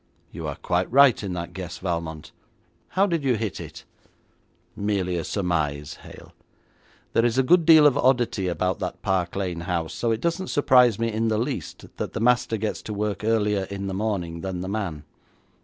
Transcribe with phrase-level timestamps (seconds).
[0.31, 2.31] 'You are quite right in that guess, Valmont.
[2.87, 3.83] How did you hit it?'
[4.75, 6.33] 'Merely a surmise, Hale.
[7.13, 10.47] There is a good deal of oddity about that Park Lane house, so it doesn't
[10.47, 14.41] surprise me in the least that the master gets to work earlier in the morning
[14.41, 15.03] than the man.